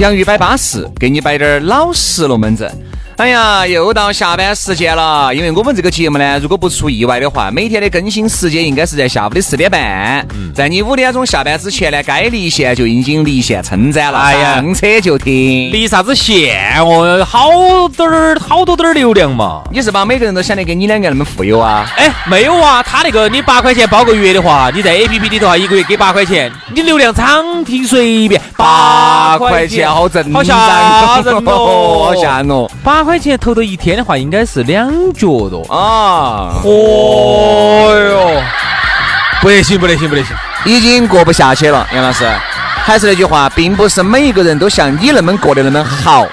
[0.00, 2.66] 洋芋摆巴适，给你摆点儿老实龙门阵。
[3.20, 5.30] 哎呀，又到下班时间了。
[5.34, 10.26] 因为我们这个节目呢，如果不出意外的话，每天的更新时间应该是在下午的四点半。
[10.54, 14.18] 在你五点钟下班之前呢，该离线就已经离线称赞了。
[14.18, 15.70] 哎呀，上车就停。
[15.70, 17.22] 离啥子线哦？
[17.22, 17.50] 好
[17.94, 19.64] 点儿好多点儿流量嘛。
[19.70, 21.86] 你是把每个人都想得跟你两个那么富有啊？
[21.98, 22.82] 哎，没有啊。
[22.82, 28.40] 他那个你八块钱包个月的话，你在 A P P 里头啊，一个月给八块钱，你流量畅听随便。
[28.56, 32.66] 八块钱好挣，好吓人哦， 好吓人哦。
[32.82, 36.62] 八块钱投到一天的话，应该是两角多啊！
[36.62, 38.40] 嚯哟，
[39.42, 42.24] 不得行，不得行，不得行，已经过不下去了，杨老师。
[42.84, 46.24] 还是那句话，并不是每一个人都像你那么过得那么好，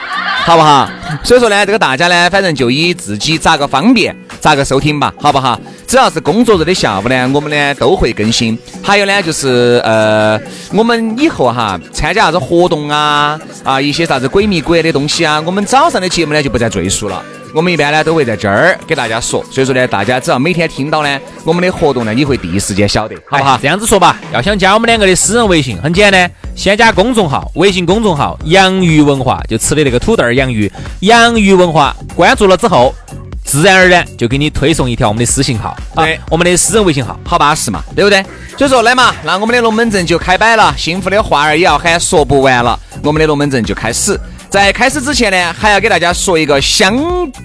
[0.45, 0.87] 好不好？
[1.23, 5.59] 所以说呢，这个大家呢，反正就以自己咋个方便咋个收听吧，好不好？
[5.87, 8.57] 只要是工作日的下午呢，我们呢都会更新。
[8.81, 10.39] 还有呢，就是呃，
[10.73, 17.23] 我们以后哈参加啥子活动啊啊，一些啥子鬼迷鬼的东西啊，我们早上的节目呢就不再赘述了。
[17.53, 23.57] 我们一般呢都会在这儿给大家说，所以说呢，大家只要每天听到呢，我们的活动呢，你会第一时间晓得，好不好？
[23.61, 32.93] 这样子说吧，要想加我们两个的私人微信，很简单，先加公众号，微信公众号“洋芋文化”，就吃的那个土豆儿洋芋，洋芋文化，关注了之后，
[33.47, 38.21] 自然而然就给你推送一条我们的私信号，对，我们的私人微信号，好巴适嘛，对不对？
[38.57, 44.19] 所以说来嘛，那我们的龙门阵就开摆了，幸福的话儿也要喊说不完了，我们的龙门阵就开始。
[44.49, 46.93] 在开始之前呢，还要给大家说一个相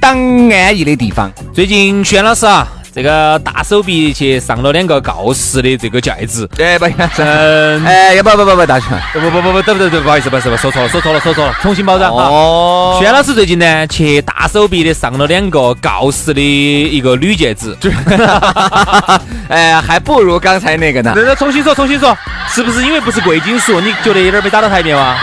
[0.00, 0.18] 当
[0.50, 1.30] 安逸的地方。
[1.54, 6.46] 最近轩老师啊，这个大手笔去上了两个锆石的这个戒指。
[6.58, 6.84] 哎，不，
[7.16, 12.24] 嗯， 哎，要不不不不，大兄，不不不不，对不对对，不好意思，不好意思，说错了，说错了，说错了，重新包装哈。
[12.24, 12.98] 哦。
[13.00, 17.74] 轩老师最近呢，去大手笔的上了两个锆石的一个铝戒指。
[19.48, 21.14] 哎，还不如刚才那个呢。
[21.16, 22.14] 那那重新说，重新说，
[22.48, 25.16] 是不是因为不是贵金属，你觉得有点没打到台面吗？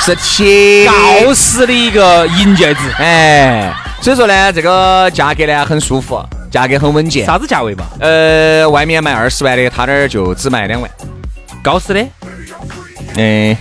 [0.00, 6.20] 是铁锆石的一个银戒指，哎，所以说呢，这个价格呢很舒服，
[6.54, 7.26] 价格很稳健。
[7.26, 7.84] 啥子价位嘛？
[7.98, 10.88] 呃，外面卖二十万的，他那儿就只卖两万。
[11.64, 12.00] 高斯的？
[13.16, 13.56] 哎，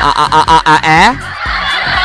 [0.00, 0.74] 啊啊啊啊啊！
[0.76, 1.14] 哎。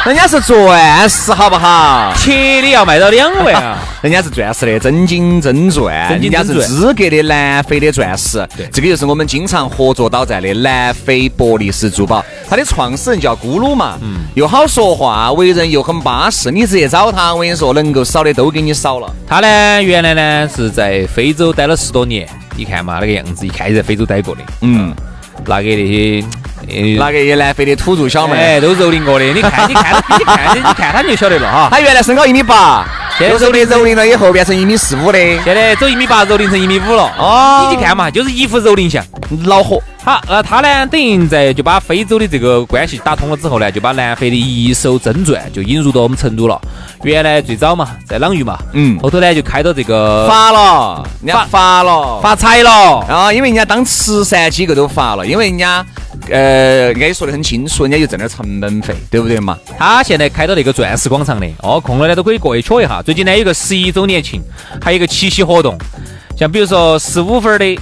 [0.05, 2.11] 人家是钻石，好不好？
[2.15, 3.77] 铁的要卖到两万啊！
[4.01, 8.47] 人家是钻石的，真金真钻，人家是资格的南非的钻石。
[8.55, 19.13] 对，这个就是我们经常合作到在的南非博利斯珠宝，它的创始人叫咕噜嘛，嗯，又好说话，为人又很巴适，你直接找他，我跟你说，能够少的都给你少了。
[19.27, 24.95] 他呢，原来呢是在非洲待了十多年，你看嘛，那个样子，一看就在非洲待过的，嗯，
[25.45, 26.25] 拿给那些。
[26.97, 29.25] 那个南非的土著小妹，哎，都蹂躏过的。
[29.25, 31.69] 你看，你看，你看，你看，他就晓得了哈。
[31.71, 32.85] 他原来身高一米八，
[33.17, 37.11] 现在蹂躏蹂躏了以后变成一米四五的，现在走一米八蹂躏成一米五了。
[37.17, 39.03] 哦，你去看嘛，就是一副蹂躏相，
[39.45, 39.81] 恼火。
[40.01, 46.59] 好，那他呢，等于在就把非洲的这个关系打通了之后呢，就把南非的一手真传就引入到我们成都了。
[47.03, 55.85] 原来最早嘛，在朗玉嘛，嗯，后头呢就开到这个发了，人家发了，发财了啊，因为人家当慈善机构都发了，因为人家。
[56.31, 59.57] 呃，应该说的很清楚，人家就挣点成本费，对不对嘛？
[59.77, 63.01] 他现在开到那个钻石广场的，哦，空了呢都可以过去瞧一下。
[63.01, 64.41] 最近呢有个十一周年庆，
[64.81, 65.77] 还有一个七夕活动，
[66.37, 67.81] 像比如说十五分的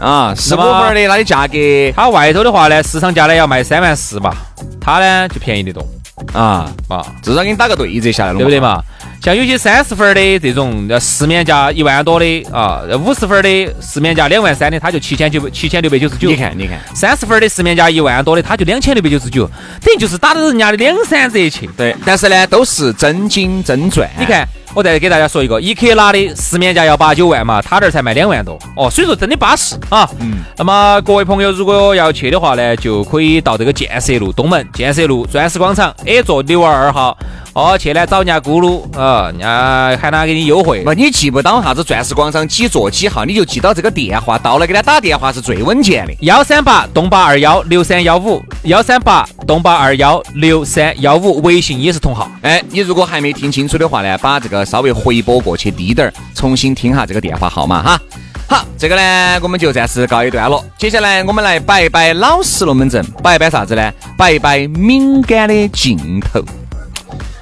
[0.00, 1.54] 啊，十五分的它的价格，
[1.94, 4.36] 它外头的话呢，市场价呢要卖三万四吧，
[4.80, 5.86] 它呢就便宜得多
[6.32, 8.82] 啊啊，至少给你打个对折下来了，对不对嘛？
[9.22, 16.28] 像有些三十分的这种，市面价一万多的啊，五十分的市面价两万三的，它就七千九七千六百九十九。
[16.28, 19.48] 你看，你看，三十分的市面价一万多的，它就两千六百九十九，
[19.80, 21.70] 等于就是打到人家的两三折去。
[21.76, 24.10] 对，但是呢，都是真金真钻。
[24.18, 24.44] 你看。
[24.74, 30.08] 我再给大家说一个，一克拉的市面价要八九万嘛，他这儿才卖两万多哦，所以说真的巴适啊。
[30.18, 30.38] 嗯。
[30.56, 37.16] 那么各位朋友如果要去的话呢，就可以到这个建设路东门建设路钻石广场 A 座六二二号
[37.52, 40.82] 哦，去呢找人家咕噜啊，人家喊他给你优惠。
[40.84, 46.14] 不，你记不到啥子钻石广场几座几号，你就记到这个电话，到了给他打电话是最稳健的。
[46.20, 52.30] 幺三八东八二幺六三幺五，幺三八东八二幺六三幺五，微信也是同号。
[52.40, 54.61] 哎，你如果还没听清楚的话呢，把这个。
[54.64, 58.00] 稍微回拨过去低点儿，重新听下这个电话号码哈。
[58.48, 60.64] 好，这个呢，我们就暂时告一段落。
[60.76, 63.92] 接下来我们来摆一摆老实龙门阵，摆一摆啥子呢？
[64.18, 66.42] 摆一摆敏感的镜头。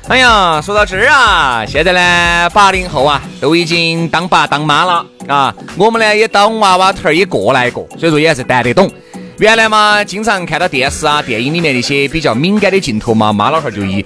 [0.09, 5.55] 哎呀，说到这儿啊，现在呢，八零后啊，都已经当爸当妈了啊。
[5.77, 8.91] 我们呢，也当娃娃头儿也过来过，所以说也是谈得懂。
[9.39, 14.03] 原来嘛，经常看到电视啊、电影里面那些比较敏感的镜头嘛，妈老汉儿就一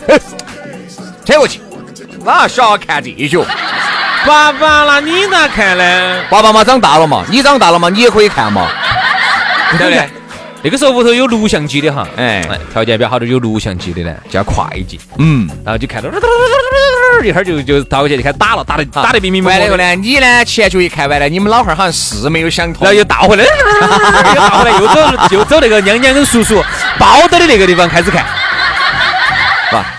[1.25, 1.59] 扯过去，
[2.25, 3.39] 哪小孩看这些？
[4.27, 6.23] 爸爸，那你咋看呢？
[6.31, 8.67] 爸爸妈长大了嘛，你长大了嘛，你也可以看嘛，
[9.79, 10.09] 对不对？
[10.63, 12.43] 那个时候屋头有录像机的哈，哎，
[12.73, 16.09] 条件比较好的有录像机的呢，叫快进，嗯，然后就看到
[17.23, 19.59] 一会儿就就倒过去就开始打了，打的打得明明白白。
[19.59, 24.95] 完了以后呢，你呢前脚一看完了，你们老汉儿好像是没有想通，然后又倒回来，又倒回来，又走
[25.33, 26.65] 又走那个娘娘跟叔叔
[26.99, 28.25] 包到的那个地方开始看。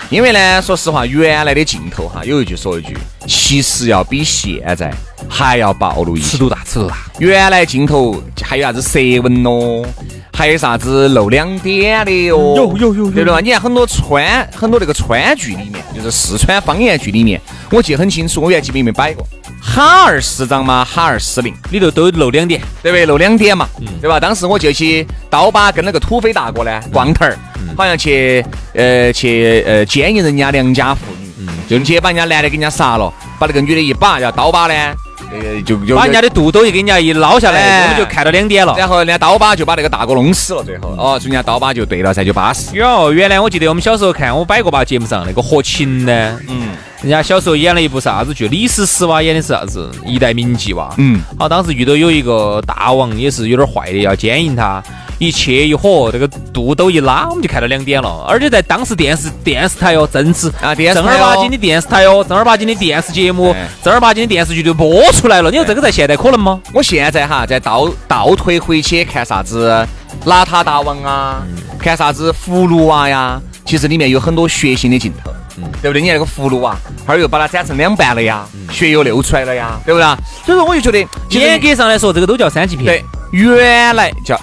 [0.06, 4.92] 吧，因为呢，说实话，原来的镜头哈，有一句说一句，其实要比现在
[5.28, 6.96] 还要暴露一些，尺度大，尺度大。
[7.18, 9.84] 原来镜头还有啥子舌纹咯，
[10.32, 13.42] 还有啥子露两点的哦，有有有，对不对？
[13.42, 19.26] 你看很多川，很多那个川剧里面，就是四川方言剧里面，我记得很清楚，我原记里面摆过，
[19.74, 23.04] 哈二市长嘛，哈二司令里头都露两点，对不对？
[23.04, 23.68] 露两点嘛，
[24.00, 24.18] 对吧？
[24.20, 27.36] 当时我就去刀疤跟那个土匪大哥呢，光头儿。
[27.76, 28.42] 好像去
[28.74, 31.00] 呃去呃奸淫人家良家妇
[31.36, 34.94] 女，就去把人家男的给人家杀了，把那个女的一把，叫刀疤呢，
[35.32, 38.74] 呃就就把人家的肚兜一给人家一捞下来，我们就看到两点了。
[38.78, 42.76] 然后人家刀疤就把那个大哥弄死了，最后哦，人家刀疤就对了噻，就巴适。
[42.76, 46.68] 哟，原来我记得我们小时候看，我摆过吧节目上那个何晴呢，嗯，
[47.02, 48.48] 人家小时候演了一部啥子剧？
[48.48, 49.90] 李思思哇演的是啥子？
[50.04, 50.94] 一代名妓哇。
[50.98, 54.82] 嗯，好，当时遇到有一个大王，也是有点坏的，要奸淫她。
[55.18, 58.24] 一切一火，这个肚兜一拉，我们就看到两点了。
[58.28, 65.50] 而且在当时电视电视台哟，正是啊，电正儿八经的电视台哟，正儿八经的电视节目，正儿八经的电视剧就播出来了。
[65.50, 66.60] 你说这个在现代可能吗？
[66.74, 69.86] 我现在哈在倒倒退回去看啥子
[70.26, 71.42] 邋遢大王啊，
[71.78, 75.32] 看啥子葫芦娃呀，其实里面有很多血腥的镜头，
[75.80, 76.02] 对不对？
[76.02, 76.76] 你看那个葫芦娃，
[77.06, 80.06] 后儿又把它斩成两半了呀，血又流出来了呀，对不对？
[80.44, 80.98] 所以说我就觉得，
[81.30, 82.84] 严格上来说，这个都叫三级片。
[82.84, 84.38] 对，原来叫。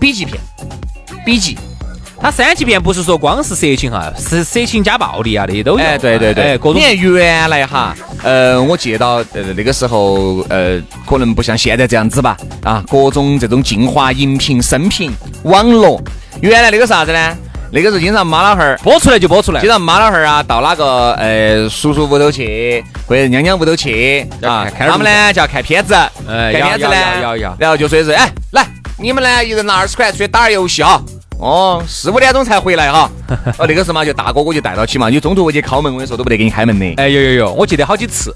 [0.00, 0.40] B 级片
[1.26, 1.58] ，B 级，
[2.18, 5.84] 它三级片不是说光是色情哈，是色情加暴力啊，那些都有。
[5.84, 6.76] 哎，对对对，各种。
[6.76, 15.12] 你看原来哈，呃，我记到呃那个时候，呃，可能不像现在这样子吧，啊，各种这种净化荧屏、声屏、
[15.42, 16.00] 网络。
[16.40, 17.36] 原来那个啥子呢？
[17.72, 25.94] 那个时候经常妈老汉儿播出来就播出来，经常妈老汉儿啊到哪个呃叔叔屋头去，或者娘娘屋头去啊，他们呢就要看片子，
[26.26, 28.66] 看片子呢，然后就说是哎来。
[29.00, 29.42] 你们呢？
[29.42, 31.02] 一人拿二十块出去打点游戏啊。
[31.38, 33.10] 哦，四五点钟才回来哈。
[33.56, 35.08] 哦，那个时候嘛，就大哥哥就带到起嘛。
[35.08, 37.02] 你中途回去敲门，我跟你说都不得给你开门的。
[37.02, 38.34] 哎，有有有，我记得好几次。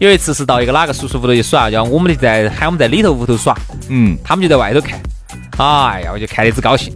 [0.00, 3.56] 有一次是到一个哪个叔叔屋头去耍，然后我们就在喊我们在里头屋头耍。
[3.88, 5.00] 嗯，他们就在外头看。
[5.58, 6.92] 哎呀，我就看得只高兴。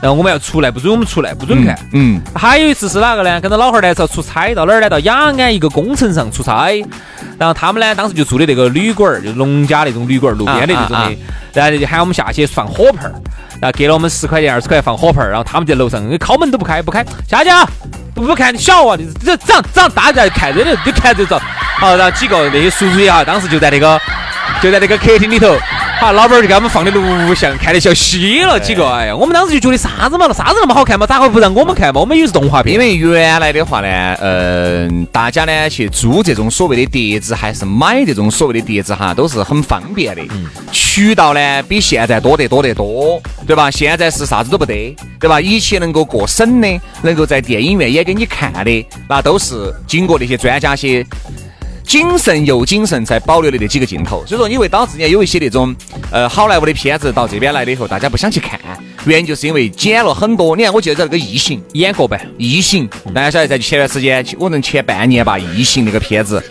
[0.00, 1.78] 然后我们要出来，不准我们出来，不准看。
[1.92, 2.20] 嗯。
[2.34, 3.40] 还有一次是哪个呢？
[3.40, 4.88] 跟着老汉儿呢，是要出差，到哪儿呢？
[4.88, 6.72] 到雅安一个工程上出差。
[7.38, 11.16] 然后他们呢，当时就住的那个旅馆儿，就农家那种旅馆儿，路边的那种的。
[11.52, 13.12] 然后就喊我们下去放火炮儿，
[13.60, 15.30] 然后给了我们十块钱、二十块钱放火炮儿。
[15.30, 17.68] 然后他们在楼上，敲门都不开，不开，下去啊！
[18.14, 18.96] 不不看，你小啊！
[18.98, 21.40] 你这长长大在看着的，就看这着。
[21.78, 24.00] 好，然后几个那些叔叔也好，当时就在那个
[24.62, 25.56] 就在那个客厅里头。
[26.00, 28.88] 好， 老板儿就给我们放的录像，看得笑嘻了几个。
[28.88, 31.04] 哎呀，我们当时就觉得啥子嘛，啥子那么好看嘛？
[31.06, 32.00] 咋会不让我们看嘛？
[32.00, 32.74] 我们以为是动画片。
[32.74, 40.22] 因为原来的话呢，嗯，大家呢去租这种所谓的碟子，还是买这种所谓的碟子哈，都是很方便的。
[40.70, 43.68] 渠道呢比现在多得多得多，对吧？
[43.68, 45.40] 现在是啥子都不得，对吧？
[45.40, 51.04] 以前能够过审的，能够在电影院演给你看的，那都是经过那些专家些。
[51.88, 54.22] 谨慎又谨慎，才保留了那几个镜头。
[54.26, 55.74] 所以说，你会导致你有一些那种
[56.12, 58.60] 呃好莱坞的片子到这边来了以后，大家不想去看，
[59.06, 60.54] 原因就是因为剪了很多。
[60.54, 66.44] 你看，我记得这个《异形》演过呗，《异形》大家晓得，在前段时间，可能前半年吧，《异形》那个片子。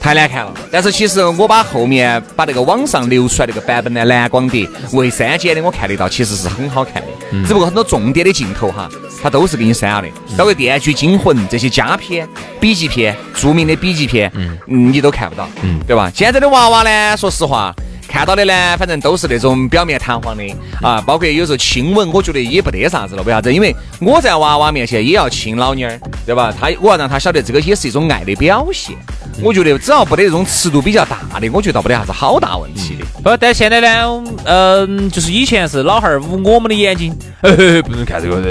[0.00, 7.08] 太难看了，但是其实我把后面把那个网上流出来那个版本的蓝光碟未删减的，我看得到，其实是很好看的。
[7.46, 8.88] 只不过很多重点的镜头哈，
[9.22, 12.26] 它都是给你删了的，包括《电锯惊魂》这些佳片、
[12.58, 16.10] 笔记片、著名的笔记片，嗯，你都看不到，嗯，对吧？
[16.14, 17.74] 现在的娃娃呢，说实话。
[18.10, 20.42] 看到的呢，反正都是那种表面堂皇的
[20.82, 23.22] 啊，包括有时候亲吻，我觉得也不得啥子了。
[23.22, 23.52] 为啥子？
[23.52, 26.52] 因为我在娃娃面前也要亲老妞儿，对吧？
[26.58, 28.96] 他我要让他晓得这个也是一种爱的表现。
[29.42, 33.06] 我觉得只要不得那种尺度比较大的，我觉得倒不得啥子好大问题的。
[33.22, 38.42] 不，但现在呢，嗯，就是以前是老汉儿捂我们的眼睛， 嘿嘿，不能看这个，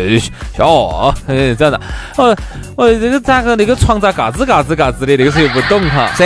[0.58, 1.80] 小啊，这样子。
[2.16, 2.36] 哦
[2.78, 5.18] 哦，这个咋个那个床咋嘎吱嘎吱嘎吱的？
[5.18, 6.10] 那个时候又不懂哈。
[6.16, 6.26] 噻。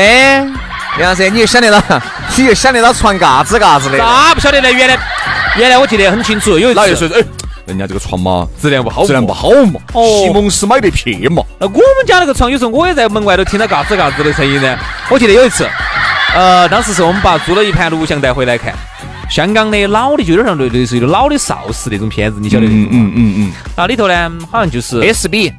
[1.00, 1.84] 杨老师，你就晓得了，
[2.36, 3.98] 你又想得到床嘎子嘎子的。
[3.98, 4.72] 咋不晓得呢？
[4.72, 4.98] 原来
[5.56, 7.24] 原来我记得很清楚，有一次老爷说，哎，
[7.68, 11.44] 人家这个床嘛，质量不好，质量不好嘛，哦西蒙斯买的撇嘛。
[11.60, 14.78] 那我们家那个床，有时候我也在门外头听到嘎吱嘎吱的声音呢。
[15.10, 15.70] 我记得有一次，
[16.34, 18.74] 呃，当时是我们爸租了一盘录像带回来看，
[19.30, 22.88] 香港的老的，就有点像类类似于老的邵氏那种片子，你晓得那种吗？
[23.16, 25.54] 嗯嗯然后里头呢，好像就是，，SB，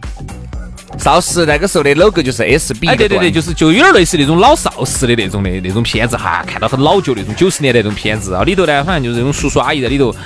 [1.05, 2.89] 邵氏那个时候的 logo 就是 SB。
[2.89, 8.31] 哎，对对对，就是就有点类似那种老邵氏的那种的那种片子哈，看到很老旧那种九十年代那种片子。
[8.31, 10.17] 然后里头呢，反正就是那种叔叔阿姨在里头。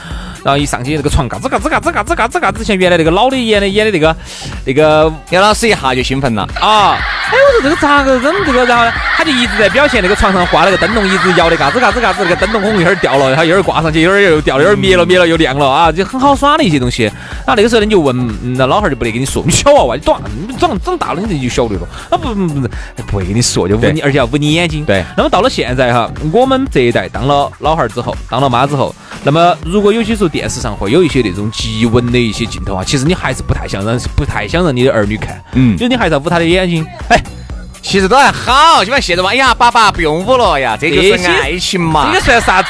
[0.45, 4.17] 然后一上去那个床嘎吱嘎吱嘎吱嘎吱嘎吱嘎吱，像原来那个老的演的演的那个
[4.65, 6.43] 那个杨老师一下就兴奋了。
[6.61, 8.65] 啊，哎，我说这个咋个扔这个？
[8.67, 17.05] 然后呢，他就一直在表现那个床上挂那个灯笼，一直摇的嘎吱嘎吱嘎吱，那个灯笼红一会儿掉了，然后一会儿挂上去，一会儿又掉了，一会儿灭了，灭了又亮了啊，就很好耍的一些东西。
[17.05, 21.83] 然后那个时候呢，你就问，嗯那老汉儿就不得跟你说，你小娃娃，你长你长长大了你就晓得了。
[22.11, 22.69] 啊不不不，
[23.07, 24.85] 不会跟你说，就捂你，而且要捂你眼睛。
[24.85, 36.87] 对那么到了现在哈，我们这一代当了老汉儿之后，当了妈之后，那么如果有些时候电视上会有一些那种极稳的一些镜头啊，其实你还是不太想让不太想让你的儿女看，嗯因为你还是要捂他的眼睛。
[37.09, 37.21] 哎，
[37.83, 42.25] 其实都还好，基本上现在嘛，哎呀，爸爸不用捂了呀，这就是爱情嘛这个。
[42.25, 42.69] 算啥子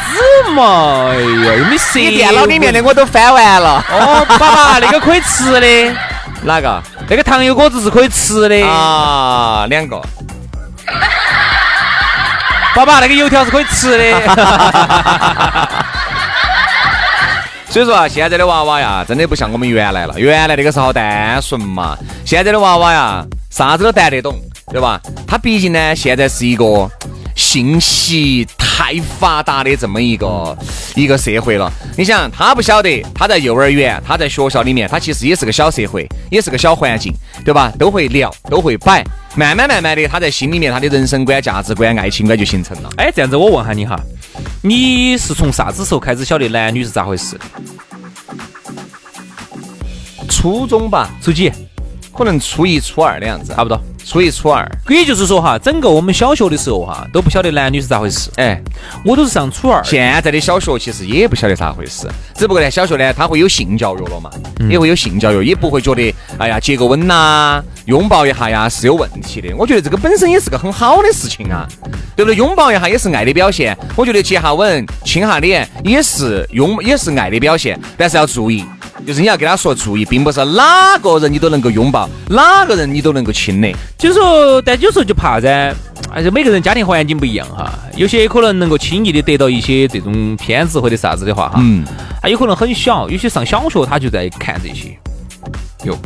[0.55, 1.09] 嘛？
[1.11, 1.99] 哎呀，又没色。
[1.99, 3.85] 你电脑里面的我都翻完了。
[3.91, 5.95] 哦，爸爸，那个可以吃的，
[6.43, 6.83] 哪个？
[7.09, 8.67] 那个糖油果子是可以吃的。
[8.67, 10.00] 啊，两个。
[12.77, 14.05] 爸爸，那个油条是可以吃的。
[17.71, 20.19] 所以说啊，现在的娃娃呀，真的不像我们原来了。
[20.19, 24.35] 原来那个时候单纯嘛，现在的娃娃呀，啥子都谈得懂，
[24.73, 25.01] 对吧？
[25.27, 26.91] 他毕竟呢，现在是一个
[27.37, 30.57] 信息太发达的这么一个
[30.97, 31.71] 一个社会了。
[31.97, 37.13] 你想，他不晓得，他在幼儿园，他在学校里面，他其实也是个小社会，也是个小环境，
[37.45, 37.71] 对吧？
[37.79, 39.05] 都会聊，都会摆，
[39.37, 42.89] 慢慢慢慢的，他在心里面，他的人生观、价值观、爱情观就形成了。
[42.97, 44.01] 哎，这样子我问下你哈，
[44.62, 47.45] 你是从啥子时候开始晓得男女是咋回事的？
[50.28, 51.52] 初中吧，初几？
[52.16, 53.80] 可能初一、初二的样子，差不多。
[54.04, 54.68] 初一、初二。
[54.88, 58.28] 也就是说哈，整个我们小学的时候哈，都不晓得男女是咋回事。
[58.37, 58.61] 哎，
[59.04, 64.30] 我都是上初二，现在的小学其实也不晓得咋回事，只不过呢，小学呢，他会有性教育了嘛，
[64.68, 69.49] 也会有性教育，也不会觉得，哎呀，接个吻呐、拥抱一下呀是有问题的。
[69.57, 71.66] 我觉得这个本身也是个很好的事情啊，
[72.14, 72.37] 对不对？
[72.37, 73.75] 拥抱一下也是爱的表现。
[73.97, 78.62] 我觉得接下吻、亲下脸也是拥，也是爱的表现，但是要注意。
[79.07, 83.73] 就是你要跟他说注意，并不是哪个人你都能够拥抱，哪个人你都能够亲的。
[83.97, 85.75] 就是说，但有时候就怕噻，
[86.12, 91.83] 而且每个人家庭环境不一样哈，有些可能能够轻易的得到一些这种片子或者啥子的话哈，嗯，
[92.21, 94.99] 他有可能很小，有些上小学他就在看这些，
[95.85, 95.97] 哟，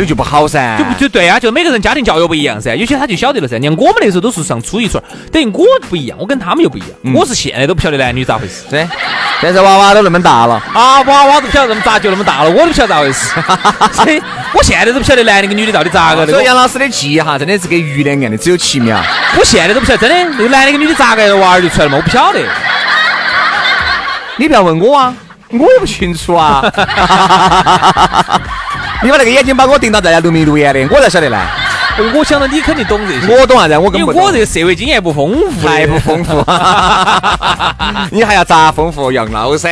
[0.00, 0.78] 这就不好噻。
[0.78, 3.58] 就不就对啊，就每个人家庭教育不一样噻，有些他就晓得了噻。
[3.58, 8.86] 你看我们那时候都是上初一、初二，等于我不一样，我跟他们又不一样，我是现在都不晓得男女咋回事对，
[9.40, 10.54] 现在娃娃都那么大了。
[10.72, 13.34] 啊，娃娃都不晓得那么咋就那么大了，我都不晓得咋回事，
[13.92, 14.22] 所以
[14.54, 19.02] 我现在都不晓得男的跟女的到底咋个的，我所以杨老师的记忆哈，真的是跟鱼两样的，只有七秒。
[19.36, 22.40] 我现在都不晓得，真的那个男的跟女的咋个娃儿就出来了嘛，我不晓得。
[24.36, 25.12] 你不要问我啊，
[25.50, 26.62] 我也不清楚啊。
[29.02, 31.38] 你把那个眼睛把我盯到在那露眉露眼的，我才晓得呢。
[32.14, 33.76] 我想到你肯定懂这些，我懂啥子？
[33.76, 36.44] 我根因本不懂为我这个社会经验不丰富，还不丰富。
[38.10, 39.66] 你还要咋丰富，杨老师？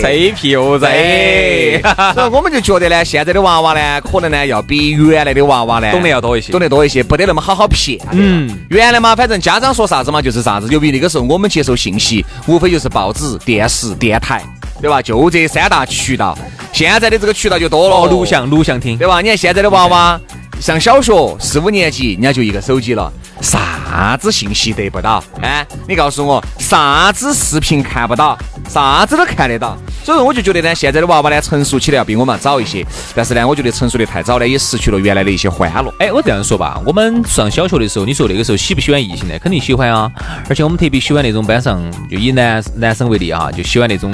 [0.00, 0.86] 吹屁股子。
[0.86, 1.82] 对，
[2.14, 7.98] 所以我们就觉得呢，现在的娃娃呢，可能呢要比原来的娃娃呢懂得要多一些懂得多一些，不得那么好好骗。
[8.12, 10.68] 嗯嗯，原来嘛，反正家长说啥子嘛就是啥子。
[10.70, 14.42] 由于那个时候我们接受信息，无非就是报纸、电视、电台，
[14.80, 15.00] 对吧？
[15.02, 16.36] 就这三大渠道。
[16.72, 19.20] 现在的这个渠道就多了，哦，录像录像厅，对吧？
[19.20, 20.18] 你看现在的娃娃
[20.60, 25.22] 上小学四五年级，人家就一个手机了，啥子信息得不到？
[25.42, 28.38] 哎，你告诉我，啥子视频看不到？
[28.68, 29.76] 啥子都看得到。
[30.04, 32.86] 所以说，我就觉得呢，现在的娃娃呢，成熟起来要比我们早一些。
[33.14, 35.92] 但是呢，我觉得成熟的太早呢，也失去了原来的一些欢乐。
[35.98, 39.36] 哎，我这样说吧，我们上小学的时候，你说那个时候喜不喜欢异性呢？
[39.40, 40.10] 肯定喜欢啊，
[40.48, 44.12] 而且我们特别喜欢那种班上，就以男男生为例哈，就喜欢那种，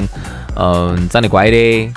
[0.56, 1.90] 嗯、长得乖的，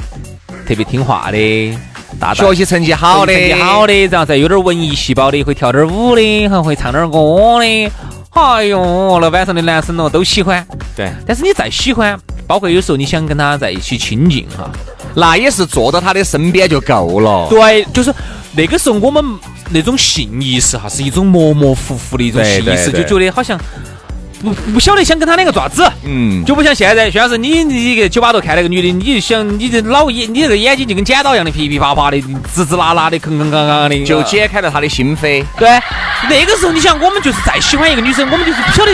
[0.68, 1.78] 特别听话的，
[2.20, 7.92] 大大学习成绩好的，成绩好的，然后再有点文艺细胞的，会跳点舞的，还会唱点歌的。
[8.32, 10.66] 哎呦，那晚上的男生哦都喜欢。
[10.96, 14.70] 对，但是你再喜欢，包括有时候你想跟他在一起亲近哈，
[15.16, 17.48] 那也是坐到他的身边就够了。
[17.50, 18.14] 对，就是
[18.56, 19.24] 那个时候我们
[19.72, 23.60] 那种性意识哈，是一种模模糊糊的一种性意识，就觉得好像
[24.42, 35.44] 不不晓得想跟他两个爪子，嗯，就不像现在，徐老师，你你个酒吧头看那个女的，你就想你这老眼，你这个眼睛就跟剪刀一样的噼噼啪啪的，吱吱啦啦的，吭吭嘎嘎的，就解开了他的心扉。
[35.58, 35.70] 对，
[36.30, 38.92] 那个时候你想，我们就是再喜欢一个女生，我们就是不晓得，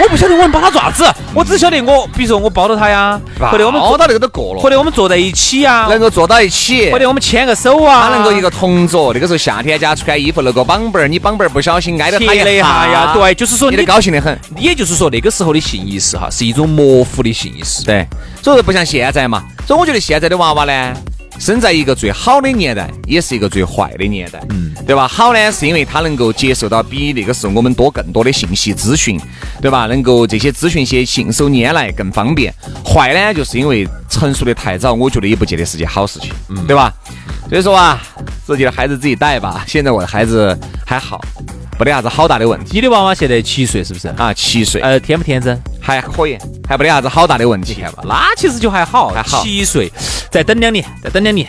[0.00, 14.38] 我不晓得我能把她爪子，我只晓得我，比如说我抱到她呀，或者我们抱到那个都过了，或者我们坐在一起呀，能够坐到一起，或者我们牵个手啊，他能够一个同桌，那个时候夏天家穿衣服那个绑本儿，你绑本儿不小心挨到他一下呀，对，就是说你得高兴得很。
[14.56, 18.06] 也就是说那个时候的性意识哈，是一种模糊的性意识，对，
[18.42, 19.44] 所以说不像现在嘛。
[19.66, 20.96] 所以我觉得现在的娃娃呢，
[21.38, 25.08] 生在一个最好的年代，也是一个最坏的年代，嗯，对吧？
[25.08, 29.20] 好呢，是因为他能够接受到比那个时候我们多更多的信息资讯，
[29.60, 29.86] 对吧？
[29.86, 32.54] 能够这些资讯些信手拈来更方便。
[32.84, 36.94] 坏呢，就是因为成熟的太早，我觉得也不见得是件好事情，嗯，对吧？
[37.48, 38.00] 所以说啊，
[38.46, 39.64] 自己的孩子自己带吧。
[39.66, 41.20] 现在我的孩子还好。
[41.78, 42.70] 没得啥子好大的问题。
[42.72, 44.32] 你的娃娃现在七岁是不是啊？
[44.32, 45.60] 七岁，呃，天不天真？
[45.80, 46.36] 还可以，
[46.68, 47.84] 还没得啥子好大的问题。
[48.04, 49.42] 那其实就还好，还好。
[49.42, 49.92] 七岁，
[50.30, 51.48] 再等两年，再等两年，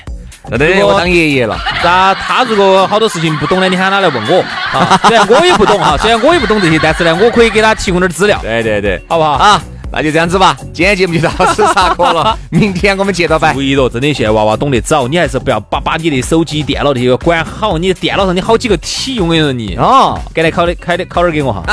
[0.49, 1.57] 那等两年我当爷爷了。
[1.83, 4.43] 那他如果好多事情不懂呢，你喊他来问我
[4.77, 4.99] 啊。
[5.07, 8.39] 虽然我也不懂哈，虽然我也不懂这些，但是呢，我可以给他提供点资料。
[8.41, 9.61] 对对对，好不好啊？
[9.97, 12.37] 那就这样子吧，今天节目就到此煞可了。
[12.51, 13.51] 明天我们接着摆。
[13.51, 17.79] 注意了，真的，现在娃娃懂得早，你还是不要把把你的手机、电脑这些管好。
[17.79, 21.63] 你电脑上你好几个 T，我跟你说你哦，给来考的开的考点给我哈。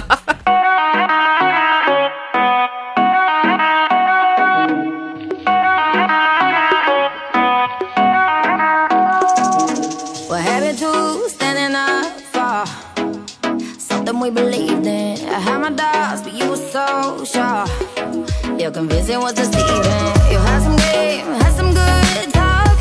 [18.65, 20.15] You're convincing was deceiving.
[20.33, 22.79] You had some game, had some good talk,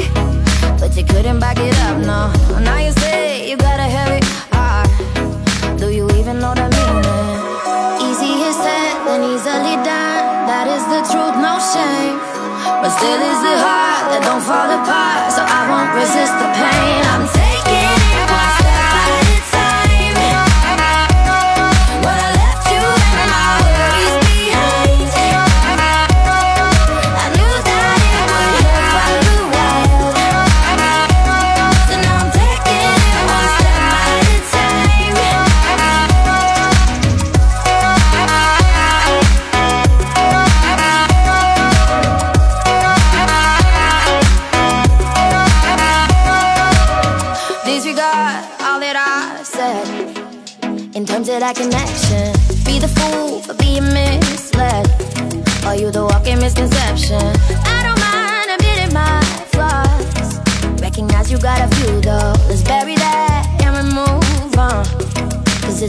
[0.79, 2.31] but you couldn't back it up, no.
[2.63, 4.23] Now you say you got a heavy
[4.55, 4.87] heart.
[5.77, 7.35] Do you even know the meaning?
[7.99, 10.47] Easy is said, then easily done.
[10.47, 12.15] That is the truth, no shame.
[12.79, 15.35] But still is the heart that don't fall apart.
[15.35, 17.03] So I won't resist the pain.
[17.11, 17.42] I'm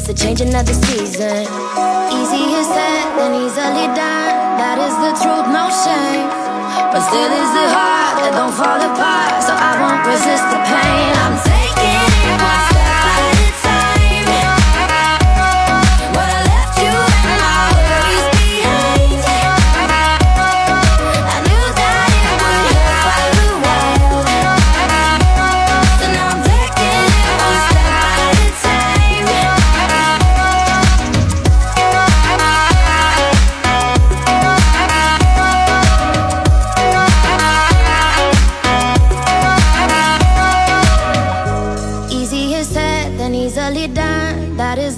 [0.06, 1.48] it's a change the season.
[2.12, 4.36] Easy is said, then easily done.
[4.60, 6.28] That is the truth, no shame.
[6.92, 9.40] But still is the heart that don't fall apart.
[9.40, 11.12] So I won't resist the pain.
[11.24, 11.53] I'm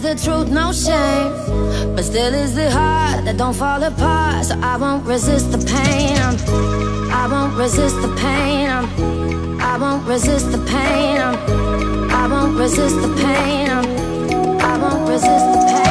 [0.06, 1.94] the truth, no shame.
[1.94, 4.44] But still is the heart that don't fall apart.
[4.44, 6.16] So I won't resist the pain.
[6.26, 6.36] I'm,
[7.10, 8.68] I won't resist the pain.
[8.70, 11.16] I'm, I won't resist the pain.
[11.20, 13.68] I'm, I won't resist the pain.
[13.68, 13.86] I'm,
[14.60, 15.85] I won't resist the pain.